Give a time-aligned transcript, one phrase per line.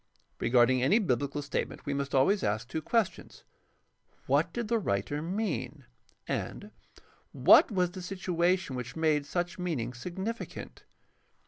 [0.39, 3.43] Regarding any biblical statement we must always ask two questions:
[4.25, 5.85] What did the writer mean?
[6.27, 6.71] and
[7.33, 10.85] What was the situation which made such meaning significant